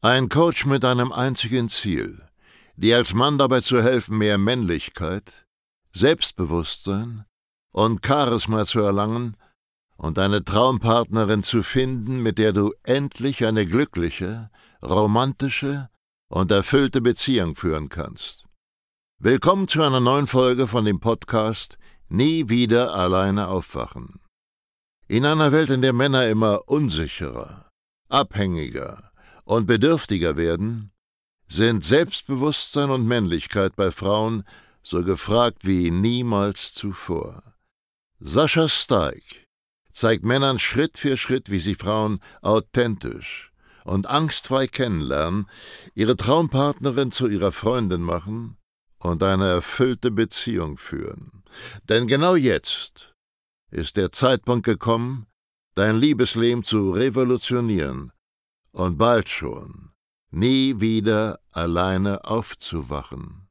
[0.00, 2.22] Ein Coach mit einem einzigen Ziel,
[2.76, 5.44] dir als Mann dabei zu helfen, mehr Männlichkeit,
[5.92, 7.24] Selbstbewusstsein
[7.72, 9.36] und Charisma zu erlangen
[9.96, 14.50] und eine Traumpartnerin zu finden, mit der du endlich eine glückliche,
[14.84, 15.88] romantische
[16.28, 18.44] und erfüllte Beziehung führen kannst.
[19.18, 21.76] Willkommen zu einer neuen Folge von dem Podcast
[22.08, 24.20] Nie wieder alleine aufwachen.
[25.08, 27.68] In einer Welt, in der Männer immer unsicherer,
[28.08, 29.07] abhängiger
[29.48, 30.90] und bedürftiger werden,
[31.48, 34.44] sind Selbstbewusstsein und Männlichkeit bei Frauen
[34.82, 37.42] so gefragt wie niemals zuvor.
[38.20, 39.46] Sascha Steig
[39.90, 43.50] zeigt Männern Schritt für Schritt, wie sie Frauen authentisch
[43.84, 45.48] und angstfrei kennenlernen,
[45.94, 48.58] ihre Traumpartnerin zu ihrer Freundin machen
[48.98, 51.42] und eine erfüllte Beziehung führen.
[51.88, 53.14] Denn genau jetzt
[53.70, 55.26] ist der Zeitpunkt gekommen,
[55.74, 58.12] dein Liebesleben zu revolutionieren
[58.78, 59.90] und bald schon
[60.30, 63.48] nie wieder alleine aufzuwachen.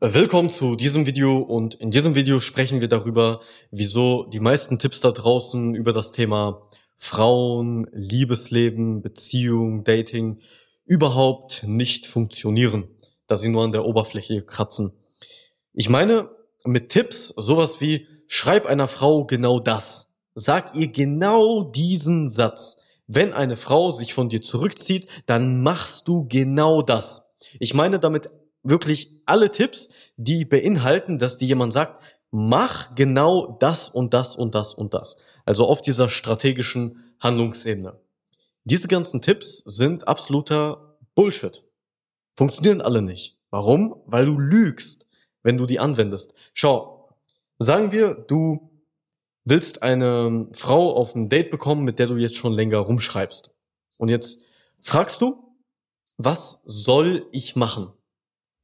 [0.00, 5.00] Willkommen zu diesem Video und in diesem Video sprechen wir darüber, wieso die meisten Tipps
[5.00, 6.62] da draußen über das Thema
[6.96, 10.40] Frauen, Liebesleben, Beziehung, Dating
[10.84, 12.88] überhaupt nicht funktionieren
[13.26, 14.92] dass sie nur an der Oberfläche kratzen.
[15.72, 16.30] Ich meine
[16.64, 20.14] mit Tipps sowas wie, schreib einer Frau genau das.
[20.34, 22.83] Sag ihr genau diesen Satz.
[23.06, 27.34] Wenn eine Frau sich von dir zurückzieht, dann machst du genau das.
[27.60, 28.30] Ich meine damit
[28.62, 34.54] wirklich alle Tipps, die beinhalten, dass dir jemand sagt, mach genau das und das und
[34.54, 35.18] das und das.
[35.44, 38.00] Also auf dieser strategischen Handlungsebene.
[38.64, 41.64] Diese ganzen Tipps sind absoluter Bullshit
[42.36, 43.38] funktionieren alle nicht.
[43.50, 44.02] Warum?
[44.06, 45.06] Weil du lügst,
[45.42, 46.34] wenn du die anwendest.
[46.52, 47.08] Schau,
[47.58, 48.70] sagen wir, du
[49.44, 53.54] willst eine Frau auf ein Date bekommen, mit der du jetzt schon länger rumschreibst.
[53.98, 54.46] Und jetzt
[54.80, 55.56] fragst du,
[56.16, 57.92] was soll ich machen?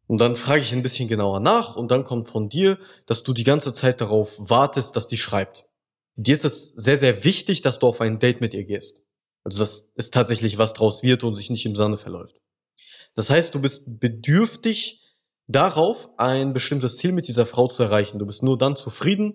[0.06, 3.32] Und dann frage ich ein bisschen genauer nach und dann kommt von dir, dass du
[3.32, 5.68] die ganze Zeit darauf wartest, dass die schreibt.
[6.16, 9.06] Dir ist es sehr, sehr wichtig, dass du auf ein Date mit ihr gehst.
[9.44, 12.40] Also dass es tatsächlich was draus wird und sich nicht im Sande verläuft.
[13.14, 18.18] Das heißt, du bist bedürftig darauf, ein bestimmtes Ziel mit dieser Frau zu erreichen.
[18.18, 19.34] Du bist nur dann zufrieden,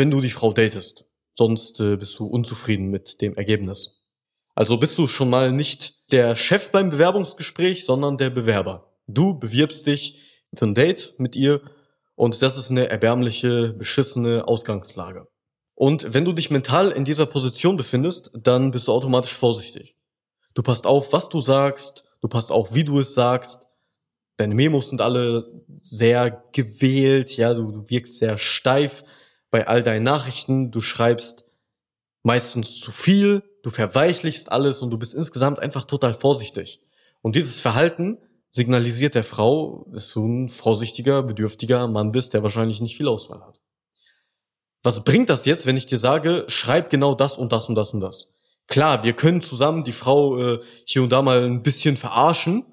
[0.00, 1.10] wenn du die Frau datest.
[1.30, 4.06] Sonst äh, bist du unzufrieden mit dem Ergebnis.
[4.54, 8.94] Also bist du schon mal nicht der Chef beim Bewerbungsgespräch, sondern der Bewerber.
[9.06, 11.60] Du bewirbst dich für ein Date mit ihr
[12.14, 15.26] und das ist eine erbärmliche, beschissene Ausgangslage.
[15.74, 19.96] Und wenn du dich mental in dieser Position befindest, dann bist du automatisch vorsichtig.
[20.54, 23.66] Du passt auf, was du sagst, du passt auf, wie du es sagst.
[24.38, 25.44] Deine Memos sind alle
[25.78, 29.04] sehr gewählt, ja, du, du wirkst sehr steif
[29.50, 31.50] bei all deinen Nachrichten, du schreibst
[32.22, 36.80] meistens zu viel, du verweichlichst alles und du bist insgesamt einfach total vorsichtig.
[37.22, 38.18] Und dieses Verhalten
[38.50, 43.40] signalisiert der Frau, dass du ein vorsichtiger, bedürftiger Mann bist, der wahrscheinlich nicht viel Auswahl
[43.40, 43.60] hat.
[44.82, 47.92] Was bringt das jetzt, wenn ich dir sage, schreib genau das und das und das
[47.92, 48.32] und das?
[48.66, 52.64] Klar, wir können zusammen die Frau äh, hier und da mal ein bisschen verarschen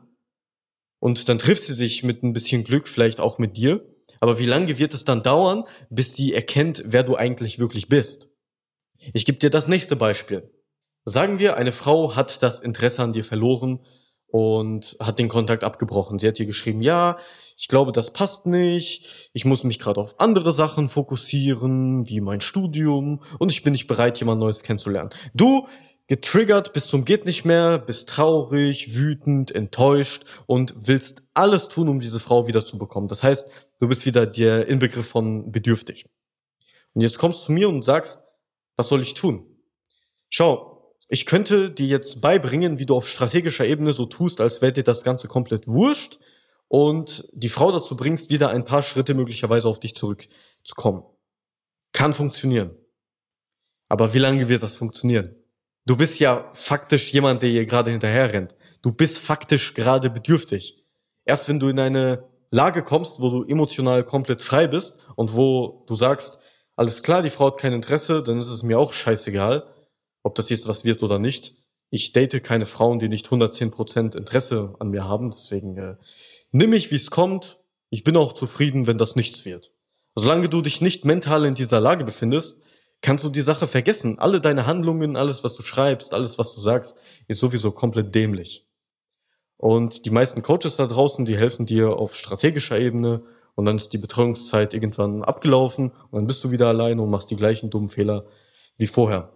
[0.99, 3.85] und dann trifft sie sich mit ein bisschen Glück vielleicht auch mit dir.
[4.19, 8.29] Aber wie lange wird es dann dauern, bis sie erkennt, wer du eigentlich wirklich bist?
[9.13, 10.51] Ich gebe dir das nächste Beispiel.
[11.05, 13.79] Sagen wir, eine Frau hat das Interesse an dir verloren
[14.27, 16.19] und hat den Kontakt abgebrochen.
[16.19, 17.17] Sie hat dir geschrieben, ja,
[17.57, 22.41] ich glaube, das passt nicht, ich muss mich gerade auf andere Sachen fokussieren, wie mein
[22.41, 25.09] Studium, und ich bin nicht bereit, jemand Neues kennenzulernen.
[25.33, 25.67] Du
[26.07, 31.99] getriggert bis zum geht nicht mehr, bist traurig, wütend, enttäuscht und willst alles tun, um
[31.99, 33.07] diese Frau wieder zu bekommen.
[33.07, 36.05] Das heißt, du bist wieder der Inbegriff von bedürftig.
[36.93, 38.23] Und jetzt kommst du zu mir und sagst,
[38.75, 39.45] was soll ich tun?
[40.29, 44.73] Schau, ich könnte dir jetzt beibringen, wie du auf strategischer Ebene so tust, als wäre
[44.73, 46.19] dir das Ganze komplett wurscht
[46.67, 51.03] und die Frau dazu bringst, wieder ein paar Schritte möglicherweise auf dich zurückzukommen.
[51.93, 52.75] Kann funktionieren.
[53.89, 55.35] Aber wie lange wird das funktionieren?
[55.87, 58.57] Du bist ja faktisch jemand, der ihr gerade hinterher rennt.
[58.81, 60.85] Du bist faktisch gerade bedürftig.
[61.23, 65.85] Erst wenn du in eine Lage kommst, wo du emotional komplett frei bist und wo
[65.87, 66.39] du sagst,
[66.75, 69.63] alles klar, die Frau hat kein Interesse, dann ist es mir auch scheißegal,
[70.23, 71.55] ob das jetzt was wird oder nicht.
[71.89, 75.95] Ich date keine Frauen, die nicht 110% Interesse an mir haben, deswegen äh,
[76.51, 77.59] nimm mich, wie es kommt.
[77.89, 79.71] Ich bin auch zufrieden, wenn das nichts wird.
[80.15, 82.61] Solange du dich nicht mental in dieser Lage befindest,
[83.01, 84.19] kannst du die Sache vergessen.
[84.19, 88.67] Alle deine Handlungen, alles, was du schreibst, alles, was du sagst, ist sowieso komplett dämlich.
[89.57, 93.23] Und die meisten Coaches da draußen, die helfen dir auf strategischer Ebene
[93.55, 97.31] und dann ist die Betreuungszeit irgendwann abgelaufen und dann bist du wieder alleine und machst
[97.31, 98.27] die gleichen dummen Fehler
[98.77, 99.33] wie vorher.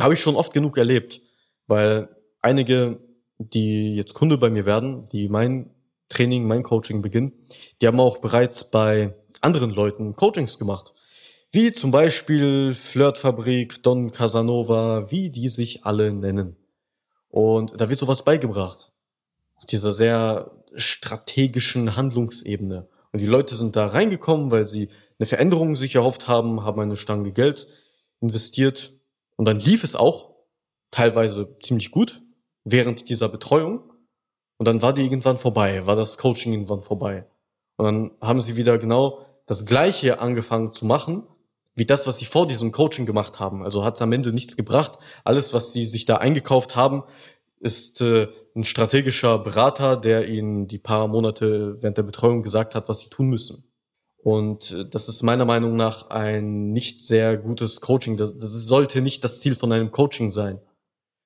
[0.00, 1.20] Habe ich schon oft genug erlebt,
[1.68, 2.08] weil
[2.42, 2.98] einige
[3.38, 5.70] die jetzt Kunde bei mir werden, die mein
[6.08, 7.32] Training, mein Coaching beginnen,
[7.80, 10.92] die haben auch bereits bei anderen Leuten Coachings gemacht.
[11.54, 16.56] Wie zum Beispiel Flirtfabrik, Don Casanova, wie die sich alle nennen.
[17.28, 18.90] Und da wird sowas beigebracht.
[19.54, 22.88] Auf dieser sehr strategischen Handlungsebene.
[23.12, 24.88] Und die Leute sind da reingekommen, weil sie
[25.20, 27.68] eine Veränderung sich erhofft haben, haben eine Stange Geld
[28.20, 28.94] investiert.
[29.36, 30.34] Und dann lief es auch
[30.90, 32.20] teilweise ziemlich gut
[32.64, 33.92] während dieser Betreuung.
[34.56, 37.28] Und dann war die irgendwann vorbei, war das Coaching irgendwann vorbei.
[37.76, 41.28] Und dann haben sie wieder genau das Gleiche angefangen zu machen,
[41.74, 43.64] wie das, was sie vor diesem Coaching gemacht haben.
[43.64, 44.98] Also hat es am Ende nichts gebracht.
[45.24, 47.02] Alles, was sie sich da eingekauft haben,
[47.58, 52.88] ist äh, ein strategischer Berater, der ihnen die paar Monate während der Betreuung gesagt hat,
[52.88, 53.64] was sie tun müssen.
[54.18, 58.16] Und äh, das ist meiner Meinung nach ein nicht sehr gutes Coaching.
[58.16, 60.60] Das, das sollte nicht das Ziel von einem Coaching sein.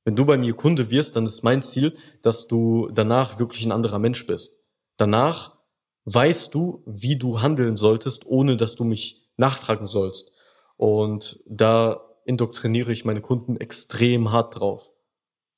[0.04, 3.72] Wenn du bei mir Kunde wirst, dann ist mein Ziel, dass du danach wirklich ein
[3.72, 4.64] anderer Mensch bist.
[4.96, 5.58] Danach
[6.06, 10.32] weißt du, wie du handeln solltest, ohne dass du mich nachfragen sollst.
[10.78, 14.92] Und da indoktriniere ich meine Kunden extrem hart drauf.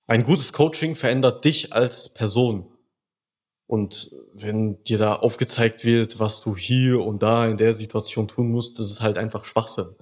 [0.06, 2.67] Ein gutes Coaching verändert dich als Person.
[3.67, 8.50] Und wenn dir da aufgezeigt wird, was du hier und da in der Situation tun
[8.50, 9.94] musst, das ist halt einfach Schwachsinn.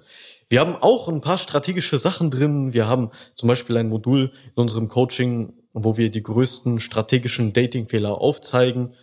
[0.48, 2.72] Wir haben auch ein paar strategische Sachen drin.
[2.72, 8.18] Wir haben zum Beispiel ein Modul in unserem Coaching, wo wir die größten strategischen Datingfehler
[8.18, 8.94] aufzeigen.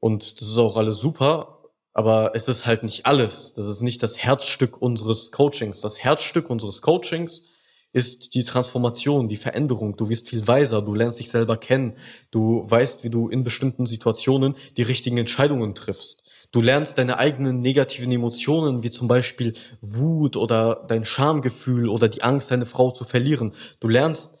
[0.00, 1.59] Und das ist auch alles super.
[1.92, 3.54] Aber es ist halt nicht alles.
[3.54, 5.80] Das ist nicht das Herzstück unseres Coachings.
[5.80, 7.50] Das Herzstück unseres Coachings
[7.92, 9.96] ist die Transformation, die Veränderung.
[9.96, 11.94] Du wirst viel weiser, du lernst dich selber kennen,
[12.30, 16.30] du weißt, wie du in bestimmten Situationen die richtigen Entscheidungen triffst.
[16.52, 22.22] Du lernst deine eigenen negativen Emotionen, wie zum Beispiel Wut oder dein Schamgefühl oder die
[22.22, 23.52] Angst, deine Frau zu verlieren.
[23.78, 24.38] Du lernst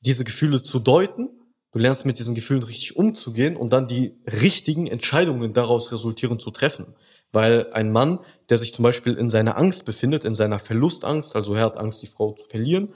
[0.00, 1.28] diese Gefühle zu deuten
[1.72, 6.50] Du lernst mit diesen Gefühlen richtig umzugehen und dann die richtigen Entscheidungen daraus resultieren zu
[6.50, 6.94] treffen.
[7.32, 8.18] Weil ein Mann,
[8.48, 12.02] der sich zum Beispiel in seiner Angst befindet, in seiner Verlustangst, also er hat Angst,
[12.02, 12.92] die Frau zu verlieren,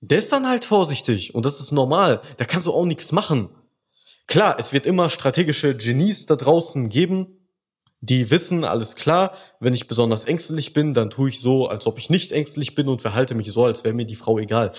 [0.00, 2.20] der ist dann halt vorsichtig und das ist normal.
[2.36, 3.48] Da kannst du auch nichts machen.
[4.26, 7.48] Klar, es wird immer strategische Genies da draußen geben,
[8.00, 11.98] die wissen, alles klar, wenn ich besonders ängstlich bin, dann tue ich so, als ob
[11.98, 14.72] ich nicht ängstlich bin und verhalte mich so, als wäre mir die Frau egal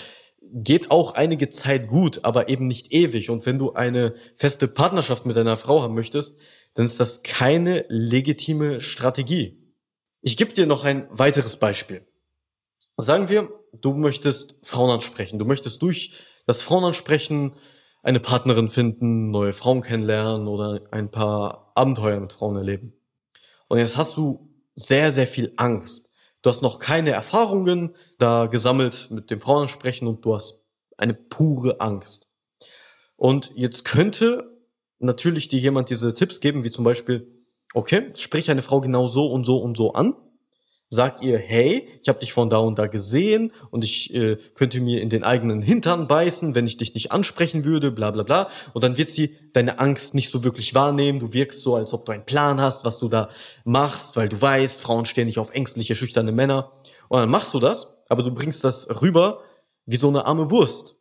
[0.54, 3.30] geht auch einige Zeit gut, aber eben nicht ewig.
[3.30, 6.40] Und wenn du eine feste Partnerschaft mit deiner Frau haben möchtest,
[6.74, 9.74] dann ist das keine legitime Strategie.
[10.22, 12.06] Ich gebe dir noch ein weiteres Beispiel.
[12.98, 13.50] Sagen wir,
[13.82, 15.40] du möchtest Frauen ansprechen.
[15.40, 16.14] Du möchtest durch
[16.46, 17.54] das Frauenansprechen
[18.04, 22.94] eine Partnerin finden, neue Frauen kennenlernen oder ein paar Abenteuer mit Frauen erleben.
[23.68, 26.07] Und jetzt hast du sehr, sehr viel Angst
[26.48, 30.66] Du hast noch keine Erfahrungen da gesammelt mit dem Frauenansprechen und du hast
[30.96, 32.32] eine pure Angst.
[33.18, 34.58] Und jetzt könnte
[34.98, 37.30] natürlich dir jemand diese Tipps geben, wie zum Beispiel,
[37.74, 40.16] okay, sprich eine Frau genau so und so und so an
[40.90, 44.80] Sag ihr, hey, ich habe dich von da und da gesehen und ich äh, könnte
[44.80, 48.50] mir in den eigenen Hintern beißen, wenn ich dich nicht ansprechen würde, bla bla bla.
[48.74, 51.20] Und dann wird sie deine Angst nicht so wirklich wahrnehmen.
[51.20, 53.28] Du wirkst so, als ob du einen Plan hast, was du da
[53.66, 56.72] machst, weil du weißt, Frauen stehen nicht auf ängstliche, schüchterne Männer.
[57.10, 59.42] Und dann machst du das, aber du bringst das rüber
[59.86, 60.96] wie so eine arme Wurst.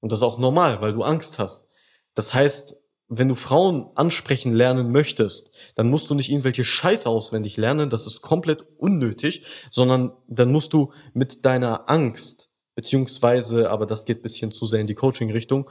[0.00, 1.68] Und das ist auch normal, weil du Angst hast.
[2.14, 2.79] Das heißt,
[3.12, 8.06] wenn du Frauen ansprechen lernen möchtest, dann musst du nicht irgendwelche Scheiße auswendig lernen, das
[8.06, 14.52] ist komplett unnötig, sondern dann musst du mit deiner Angst, beziehungsweise, aber das geht bisschen
[14.52, 15.68] zu sehr in die Coaching-Richtung,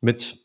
[0.00, 0.38] mit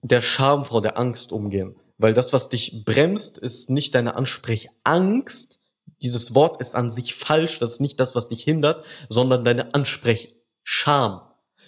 [0.00, 1.76] der Scham vor der Angst umgehen.
[1.98, 5.60] Weil das, was dich bremst, ist nicht deine Ansprechangst.
[6.02, 9.74] Dieses Wort ist an sich falsch, das ist nicht das, was dich hindert, sondern deine
[9.74, 11.20] Ansprechscham.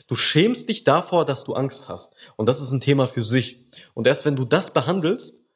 [0.07, 2.15] Du schämst dich davor, dass du Angst hast.
[2.37, 3.59] Und das ist ein Thema für sich.
[3.95, 5.51] Und erst wenn du das behandelst,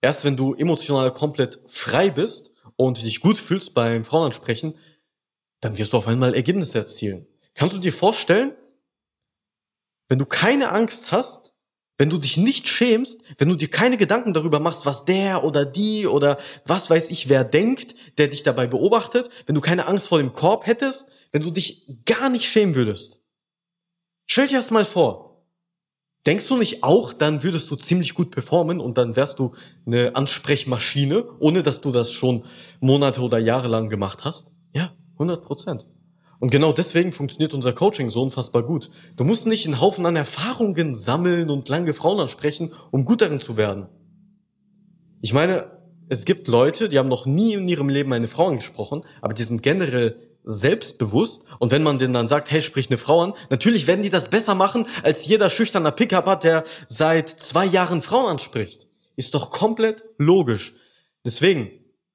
[0.00, 4.74] erst wenn du emotional komplett frei bist und dich gut fühlst beim Frauenansprechen,
[5.60, 7.26] dann wirst du auf einmal Ergebnisse erzielen.
[7.54, 8.54] Kannst du dir vorstellen,
[10.08, 11.54] wenn du keine Angst hast,
[11.96, 15.64] wenn du dich nicht schämst, wenn du dir keine Gedanken darüber machst, was der oder
[15.64, 20.08] die oder was weiß ich wer denkt, der dich dabei beobachtet, wenn du keine Angst
[20.08, 23.20] vor dem Korb hättest, wenn du dich gar nicht schämen würdest.
[24.26, 25.44] Stell dir das mal vor.
[26.26, 29.52] Denkst du nicht auch, dann würdest du ziemlich gut performen und dann wärst du
[29.84, 32.44] eine Ansprechmaschine, ohne dass du das schon
[32.80, 34.52] Monate oder Jahre lang gemacht hast?
[34.72, 35.86] Ja, 100 Prozent.
[36.40, 38.90] Und genau deswegen funktioniert unser Coaching so unfassbar gut.
[39.16, 43.40] Du musst nicht einen Haufen an Erfahrungen sammeln und lange Frauen ansprechen, um gut darin
[43.40, 43.86] zu werden.
[45.20, 45.70] Ich meine,
[46.08, 49.44] es gibt Leute, die haben noch nie in ihrem Leben eine Frau angesprochen, aber die
[49.44, 53.86] sind generell selbstbewusst und wenn man denen dann sagt, hey, sprich eine Frau an, natürlich
[53.86, 58.32] werden die das besser machen, als jeder schüchterne Pickup hat, der seit zwei Jahren Frauen
[58.32, 58.86] anspricht.
[59.16, 60.74] Ist doch komplett logisch.
[61.24, 61.70] Deswegen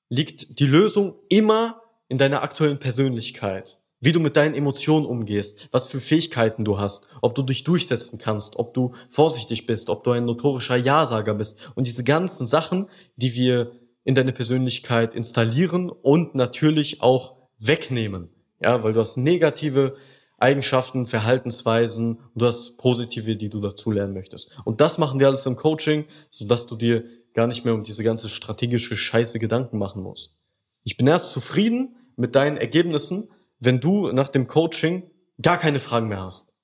[0.10, 3.80] liegt die Lösung immer in deiner aktuellen Persönlichkeit.
[4.02, 8.18] Wie du mit deinen Emotionen umgehst, was für Fähigkeiten du hast, ob du dich durchsetzen
[8.18, 12.88] kannst, ob du vorsichtig bist, ob du ein notorischer Ja-Sager bist und diese ganzen Sachen,
[13.18, 13.74] die wir
[14.06, 18.30] in deine Persönlichkeit installieren und natürlich auch wegnehmen.
[18.62, 19.96] Ja, weil du hast negative
[20.38, 24.58] Eigenschaften, Verhaltensweisen und du hast positive, die du dazu lernen möchtest.
[24.64, 28.04] Und das machen wir alles im Coaching, sodass du dir gar nicht mehr um diese
[28.04, 30.38] ganze strategische Scheiße Gedanken machen musst.
[30.84, 35.10] Ich bin erst zufrieden mit deinen Ergebnissen, wenn du nach dem Coaching
[35.42, 36.56] gar keine Fragen mehr hast.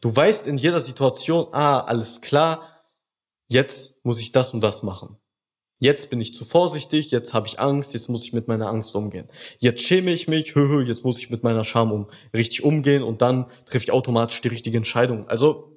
[0.00, 2.62] Du weißt in jeder Situation, ah, alles klar,
[3.48, 5.18] jetzt muss ich das und das machen.
[5.82, 8.94] Jetzt bin ich zu vorsichtig, jetzt habe ich Angst, jetzt muss ich mit meiner Angst
[8.94, 9.26] umgehen.
[9.58, 13.02] Jetzt schäme ich mich, hö, hö, jetzt muss ich mit meiner Scham um richtig umgehen
[13.02, 15.26] und dann treffe ich automatisch die richtige Entscheidung.
[15.26, 15.76] Also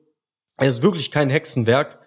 [0.58, 1.98] es ist wirklich kein Hexenwerk.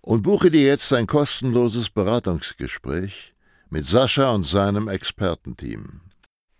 [0.00, 3.34] und buche dir jetzt ein kostenloses Beratungsgespräch
[3.70, 6.00] mit Sascha und seinem Expertenteam.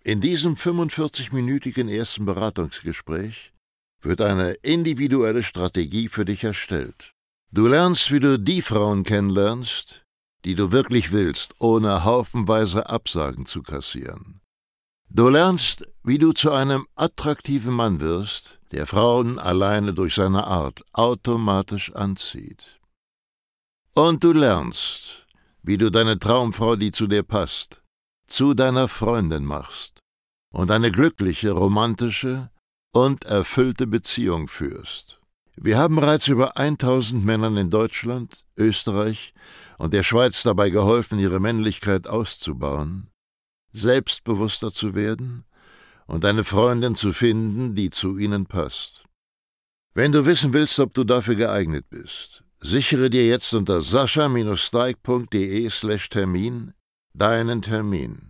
[0.04, 3.52] In diesem 45-minütigen ersten Beratungsgespräch
[4.00, 7.14] wird eine individuelle Strategie für dich erstellt.
[7.50, 10.04] Du lernst, wie du die Frauen kennenlernst,
[10.44, 14.37] die du wirklich willst, ohne haufenweise Absagen zu kassieren.
[15.10, 20.84] Du lernst, wie du zu einem attraktiven Mann wirst, der Frauen alleine durch seine Art
[20.92, 22.78] automatisch anzieht.
[23.94, 25.26] Und du lernst,
[25.62, 27.82] wie du deine Traumfrau, die zu dir passt,
[28.26, 30.00] zu deiner Freundin machst
[30.52, 32.50] und eine glückliche, romantische
[32.92, 35.20] und erfüllte Beziehung führst.
[35.56, 39.32] Wir haben bereits über 1000 Männern in Deutschland, Österreich
[39.78, 43.10] und der Schweiz dabei geholfen, ihre Männlichkeit auszubauen
[43.72, 45.44] selbstbewusster zu werden
[46.06, 49.04] und eine Freundin zu finden, die zu ihnen passt.
[49.94, 56.08] Wenn du wissen willst, ob du dafür geeignet bist, sichere dir jetzt unter sascha-steig.de slash
[56.08, 56.72] Termin
[57.14, 58.27] deinen Termin.